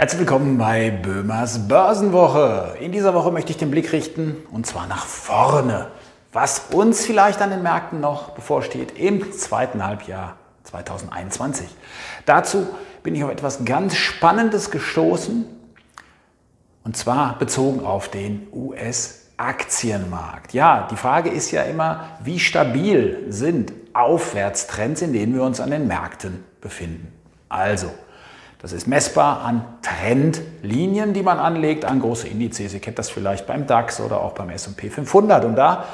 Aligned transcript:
Herzlich 0.00 0.20
willkommen 0.20 0.56
bei 0.56 0.90
Böhmers 0.90 1.68
Börsenwoche. 1.68 2.74
In 2.80 2.90
dieser 2.90 3.12
Woche 3.12 3.30
möchte 3.30 3.50
ich 3.50 3.58
den 3.58 3.70
Blick 3.70 3.92
richten 3.92 4.34
und 4.50 4.66
zwar 4.66 4.86
nach 4.86 5.04
vorne. 5.04 5.88
Was 6.32 6.70
uns 6.72 7.04
vielleicht 7.04 7.42
an 7.42 7.50
den 7.50 7.62
Märkten 7.62 8.00
noch 8.00 8.30
bevorsteht 8.30 8.98
im 8.98 9.30
zweiten 9.30 9.84
Halbjahr 9.84 10.38
2021. 10.62 11.68
Dazu 12.24 12.66
bin 13.02 13.14
ich 13.14 13.22
auf 13.22 13.30
etwas 13.30 13.66
ganz 13.66 13.94
Spannendes 13.94 14.70
gestoßen 14.70 15.44
und 16.84 16.96
zwar 16.96 17.38
bezogen 17.38 17.84
auf 17.84 18.08
den 18.08 18.46
US-Aktienmarkt. 18.54 20.54
Ja, 20.54 20.88
die 20.90 20.96
Frage 20.96 21.28
ist 21.28 21.50
ja 21.50 21.64
immer, 21.64 22.06
wie 22.24 22.40
stabil 22.40 23.26
sind 23.28 23.74
Aufwärtstrends, 23.92 25.02
in 25.02 25.12
denen 25.12 25.34
wir 25.34 25.42
uns 25.42 25.60
an 25.60 25.70
den 25.70 25.86
Märkten 25.86 26.42
befinden. 26.62 27.12
Also, 27.50 27.90
das 28.62 28.72
ist 28.72 28.86
messbar 28.86 29.40
an 29.42 29.64
Trendlinien, 29.80 31.14
die 31.14 31.22
man 31.22 31.38
anlegt, 31.38 31.86
an 31.86 32.00
große 32.00 32.28
Indizes. 32.28 32.74
Ihr 32.74 32.80
kennt 32.80 32.98
das 32.98 33.08
vielleicht 33.08 33.46
beim 33.46 33.66
DAX 33.66 34.00
oder 34.00 34.20
auch 34.20 34.32
beim 34.32 34.50
S&P 34.50 34.90
500. 34.90 35.46
Und 35.46 35.56
da 35.56 35.86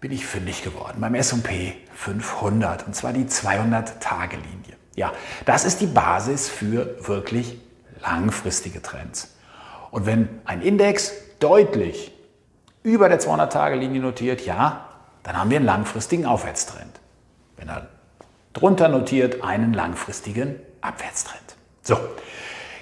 bin 0.00 0.12
ich 0.12 0.24
fündig 0.24 0.62
geworden, 0.62 0.98
beim 1.00 1.16
S&P 1.16 1.74
500. 1.94 2.86
Und 2.86 2.94
zwar 2.94 3.12
die 3.12 3.24
200-Tage-Linie. 3.24 4.76
Ja, 4.94 5.12
das 5.44 5.64
ist 5.64 5.80
die 5.80 5.86
Basis 5.86 6.48
für 6.48 7.04
wirklich 7.08 7.58
langfristige 8.00 8.80
Trends. 8.80 9.34
Und 9.90 10.06
wenn 10.06 10.28
ein 10.44 10.62
Index 10.62 11.12
deutlich 11.40 12.12
über 12.84 13.08
der 13.08 13.18
200-Tage-Linie 13.18 14.00
notiert, 14.00 14.46
ja, 14.46 14.88
dann 15.24 15.36
haben 15.36 15.50
wir 15.50 15.56
einen 15.56 15.66
langfristigen 15.66 16.26
Aufwärtstrend. 16.26 17.00
Wenn 17.56 17.68
er 17.68 17.88
drunter 18.52 18.88
notiert, 18.88 19.42
einen 19.42 19.72
langfristigen 19.72 20.60
Abwärtstrend. 20.80 21.56
So, 21.86 21.98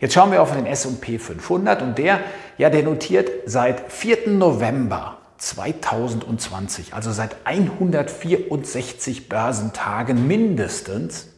jetzt 0.00 0.12
schauen 0.12 0.32
wir 0.32 0.42
auf 0.42 0.52
den 0.52 0.66
S&P 0.66 1.20
500 1.20 1.82
und 1.82 1.98
der, 1.98 2.18
ja, 2.58 2.68
der 2.68 2.82
notiert 2.82 3.30
seit 3.46 3.92
4. 3.92 4.30
November 4.30 5.18
2020, 5.38 6.94
also 6.94 7.12
seit 7.12 7.36
164 7.44 9.28
Börsentagen 9.28 10.26
mindestens 10.26 11.28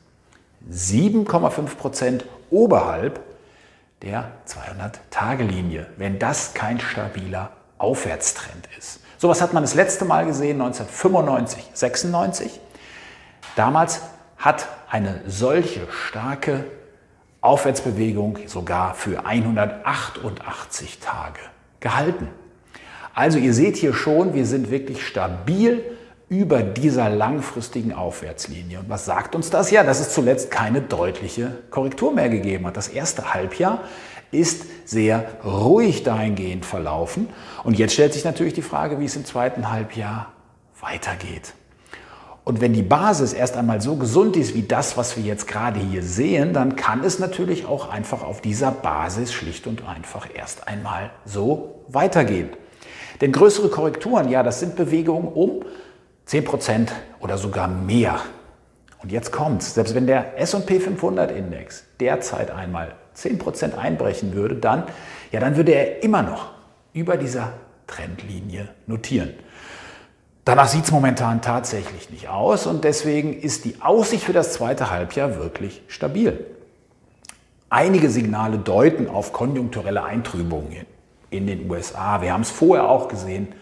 7,5 0.73 1.77
Prozent 1.77 2.25
oberhalb 2.49 3.21
der 4.01 4.33
200-Tage-Linie, 4.47 5.87
wenn 5.99 6.19
das 6.19 6.55
kein 6.55 6.81
stabiler 6.81 7.51
Aufwärtstrend 7.77 8.71
ist. 8.79 9.01
So 9.19 9.29
was 9.29 9.43
hat 9.43 9.53
man 9.53 9.63
das 9.63 9.75
letzte 9.75 10.07
Mal 10.07 10.25
gesehen 10.25 10.63
1995, 10.63 11.71
96. 11.75 12.59
Damals 13.55 14.01
hat 14.39 14.67
eine 14.89 15.21
solche 15.27 15.81
starke 15.91 16.65
Aufwärtsbewegung 17.41 18.39
sogar 18.47 18.95
für 18.95 19.25
188 19.25 20.99
Tage 21.01 21.41
gehalten. 21.81 22.29
Also 23.15 23.39
ihr 23.39 23.55
seht 23.55 23.77
hier 23.77 23.95
schon, 23.95 24.35
wir 24.35 24.47
sind 24.47 24.71
wirklich 24.71 25.07
stabil 25.07 25.83
über 26.29 26.63
dieser 26.63 27.11
langfristigen 27.11 27.93
Aufwärtslinie. 27.93 28.79
Und 28.79 28.89
was 28.89 29.05
sagt 29.05 29.35
uns 29.35 29.51
das? 29.51 29.71
Ja, 29.71 29.83
dass 29.83 29.99
es 30.01 30.15
zuletzt 30.15 30.51
keine 30.51 30.81
deutliche 30.81 31.59
Korrektur 31.71 32.13
mehr 32.13 32.29
gegeben 32.29 32.67
hat. 32.67 32.77
Das 32.77 32.89
erste 32.89 33.35
Halbjahr 33.35 33.83
ist 34.31 34.65
sehr 34.89 35.27
ruhig 35.45 36.05
dahingehend 36.05 36.65
verlaufen. 36.65 37.29
Und 37.65 37.79
jetzt 37.79 37.95
stellt 37.95 38.13
sich 38.13 38.25
natürlich 38.25 38.55
die 38.55 38.63
Frage, 38.63 39.01
wie 39.01 39.07
es 39.07 39.17
im 39.17 39.25
zweiten 39.25 39.73
Halbjahr 39.73 40.33
weitergeht. 40.81 41.55
Und 42.45 42.61
wenn 42.61 42.73
die 42.73 42.83
Basis 42.83 43.33
erst 43.33 43.57
einmal 43.57 43.81
so 43.81 43.97
gesund 43.97 44.37
ist 44.37 44.55
wie 44.55 44.63
das, 44.63 44.97
was 44.97 45.17
wir 45.17 45.23
jetzt 45.23 45.47
gerade 45.47 45.79
hier 45.79 46.03
sehen, 46.03 46.53
dann 46.53 46.75
kann 46.75 47.05
es 47.05 47.19
natürlich 47.19 47.67
auch 47.67 47.91
einfach 47.91 48.23
auf 48.23 48.41
dieser 48.41 48.71
Basis 48.71 49.33
schlicht 49.33 49.67
und 49.67 49.87
einfach 49.87 50.27
erst 50.35 50.67
einmal 50.67 51.11
so 51.25 51.83
weitergehen. 51.89 52.49
Denn 53.21 53.33
größere 53.33 53.69
Korrekturen, 53.69 54.31
ja, 54.31 54.43
das 54.43 54.61
sind 54.61 54.77
Bewegungen 54.77 55.29
um 55.29 55.65
10% 56.27 56.89
oder 57.21 57.37
sogar 57.37 57.69
mehr. 57.69 58.21
Und 59.03 59.13
jetzt 59.13 59.33
kommt's. 59.33 59.75
Selbst 59.75 59.95
wenn 59.95 60.07
der 60.07 60.39
S&P 60.39 60.81
500 60.81 61.31
Index 61.31 61.85
derzeit 62.01 62.51
einmal 62.51 62.95
10% 63.17 63.77
einbrechen 63.77 64.35
würde, 64.35 64.57
dann, 64.57 64.85
ja, 65.33 65.41
dann 65.41 65.57
würde 65.57 65.73
er 65.73 66.03
immer 66.03 66.23
noch 66.23 66.53
über 66.93 67.17
dieser 67.17 67.53
Trendlinie 67.87 68.69
notieren. 68.87 69.31
Danach 70.45 70.69
sieht 70.69 70.85
es 70.85 70.91
momentan 70.91 71.43
tatsächlich 71.43 72.11
nicht 72.11 72.29
aus 72.29 72.67
und 72.67 72.85
deswegen 72.85 73.39
ist 73.39 73.65
die 73.65 73.83
Aussicht 73.83 74.25
für 74.25 74.33
das 74.33 74.53
zweite 74.55 74.91
Halbjahr 74.91 75.37
wirklich 75.37 75.83
stabil. 75.89 76.47
Einige 77.69 78.11
Signale 78.11 78.59
deuten 78.59 79.07
auf 79.09 79.33
konjunkturelle 79.33 80.03
Eintrübungen 80.03 80.87
in 81.29 81.47
den 81.47 81.71
USA. 81.71 82.21
Wir 82.23 82.33
haben 82.33 82.41
es 82.41 82.51
vorher 82.51 82.89
auch 82.89 83.09
gesehen 83.09 83.53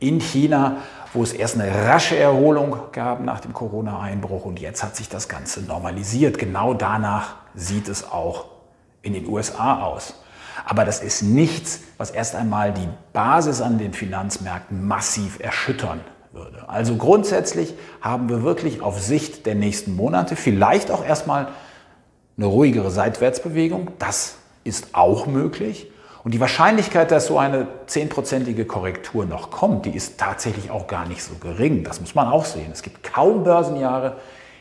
in 0.00 0.20
China, 0.20 0.78
wo 1.12 1.22
es 1.22 1.32
erst 1.32 1.58
eine 1.58 1.86
rasche 1.86 2.16
Erholung 2.16 2.76
gab 2.92 3.22
nach 3.22 3.40
dem 3.40 3.52
Corona-Einbruch 3.52 4.44
und 4.44 4.60
jetzt 4.60 4.82
hat 4.82 4.96
sich 4.96 5.08
das 5.08 5.28
Ganze 5.28 5.62
normalisiert. 5.62 6.38
Genau 6.38 6.74
danach 6.74 7.36
sieht 7.54 7.88
es 7.88 8.10
auch 8.10 8.46
in 9.02 9.14
den 9.14 9.26
USA 9.26 9.82
aus. 9.82 10.14
Aber 10.64 10.84
das 10.84 11.00
ist 11.00 11.22
nichts, 11.22 11.80
was 11.96 12.10
erst 12.10 12.34
einmal 12.34 12.72
die 12.72 12.88
Basis 13.12 13.60
an 13.60 13.78
den 13.78 13.92
Finanzmärkten 13.92 14.86
massiv 14.86 15.40
erschüttern 15.40 16.00
würde. 16.32 16.68
Also 16.68 16.96
grundsätzlich 16.96 17.74
haben 18.00 18.28
wir 18.28 18.42
wirklich 18.42 18.82
auf 18.82 19.00
Sicht 19.00 19.46
der 19.46 19.54
nächsten 19.54 19.96
Monate 19.96 20.36
vielleicht 20.36 20.90
auch 20.90 21.04
erstmal 21.04 21.48
eine 22.36 22.46
ruhigere 22.46 22.90
Seitwärtsbewegung. 22.90 23.90
Das 23.98 24.36
ist 24.64 24.94
auch 24.94 25.26
möglich. 25.26 25.90
Und 26.24 26.34
die 26.34 26.40
Wahrscheinlichkeit, 26.40 27.10
dass 27.10 27.26
so 27.26 27.38
eine 27.38 27.68
zehnprozentige 27.86 28.64
Korrektur 28.64 29.24
noch 29.24 29.50
kommt, 29.50 29.86
die 29.86 29.94
ist 29.94 30.18
tatsächlich 30.18 30.70
auch 30.70 30.86
gar 30.86 31.06
nicht 31.06 31.22
so 31.22 31.34
gering. 31.36 31.84
Das 31.84 32.00
muss 32.00 32.14
man 32.14 32.28
auch 32.28 32.44
sehen. 32.44 32.70
Es 32.72 32.82
gibt 32.82 33.02
kaum 33.02 33.44
Börsenjahre, 33.44 34.16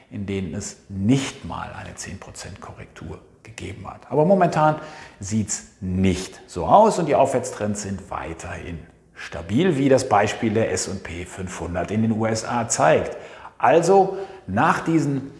in 0.10 0.26
denen 0.26 0.54
es 0.54 0.78
nicht 0.88 1.46
mal 1.46 1.70
eine 1.78 1.94
10% 1.96 2.60
Korrektur 2.62 3.20
gegeben 3.48 3.90
hat. 3.90 4.02
Aber 4.10 4.26
momentan 4.26 4.76
sieht 5.20 5.50
es 5.50 5.64
nicht 5.82 6.40
so 6.48 6.66
aus 6.66 7.00
und 7.00 7.08
die 7.08 7.16
Aufwärtstrends 7.16 7.82
sind 7.82 8.12
weiterhin 8.12 8.80
stabil, 9.16 9.78
wie 9.78 9.90
das 9.90 10.08
Beispiel 10.08 10.54
der 10.54 10.72
SP 10.72 11.26
500 11.26 11.90
in 11.92 12.04
den 12.04 12.12
USA 12.12 12.68
zeigt. 12.70 13.18
Also 13.58 14.18
nach 14.46 14.82
diesen 14.82 15.32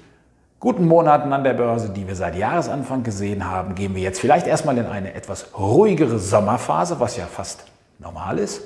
guten 0.60 0.88
Monaten 0.88 1.32
an 1.34 1.44
der 1.44 1.54
Börse, 1.54 1.90
die 1.90 2.08
wir 2.08 2.16
seit 2.16 2.36
Jahresanfang 2.36 3.04
gesehen 3.04 3.50
haben, 3.50 3.76
gehen 3.76 3.94
wir 3.94 4.02
jetzt 4.02 4.20
vielleicht 4.20 4.48
erstmal 4.48 4.78
in 4.78 4.88
eine 4.88 5.14
etwas 5.14 5.58
ruhigere 5.58 6.18
Sommerphase, 6.18 7.00
was 7.00 7.16
ja 7.18 7.28
fast 7.28 7.66
normal 8.00 8.40
ist. 8.40 8.62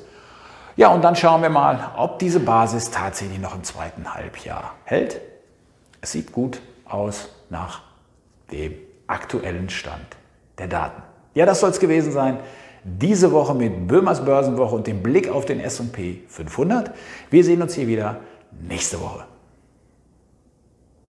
Ja, 0.77 0.87
und 0.87 1.03
dann 1.03 1.17
schauen 1.17 1.41
wir 1.41 1.49
mal, 1.49 1.91
ob 1.97 2.19
diese 2.19 2.39
Basis 2.39 2.91
tatsächlich 2.91 3.39
noch 3.39 3.53
im 3.53 3.63
zweiten 3.63 4.13
Halbjahr 4.13 4.75
hält. 4.85 5.19
Es 5.99 6.13
sieht 6.13 6.31
gut 6.31 6.61
aus 6.85 7.29
nach 7.49 7.81
dem 8.51 8.73
aktuellen 9.11 9.69
Stand 9.69 10.17
der 10.57 10.67
Daten. 10.67 11.01
Ja, 11.33 11.45
das 11.45 11.59
soll 11.59 11.69
es 11.69 11.79
gewesen 11.79 12.11
sein 12.11 12.39
diese 12.83 13.31
Woche 13.31 13.53
mit 13.53 13.87
Böhmers 13.87 14.25
Börsenwoche 14.25 14.75
und 14.75 14.87
dem 14.87 15.03
Blick 15.03 15.29
auf 15.29 15.45
den 15.45 15.59
S&P 15.59 16.21
500. 16.27 16.91
Wir 17.29 17.43
sehen 17.43 17.61
uns 17.61 17.75
hier 17.75 17.87
wieder 17.87 18.17
nächste 18.67 18.99
Woche. 18.99 19.25